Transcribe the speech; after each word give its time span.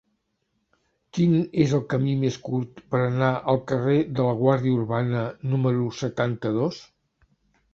Quin 1.17 1.33
és 1.65 1.75
el 1.79 1.83
camí 1.93 2.15
més 2.21 2.39
curt 2.47 2.81
per 2.95 3.01
anar 3.09 3.29
al 3.53 3.61
carrer 3.73 3.99
de 4.21 4.25
la 4.29 4.33
Guàrdia 4.41 4.75
Urbana 4.81 5.23
número 5.53 5.93
setanta-dos? 6.03 6.83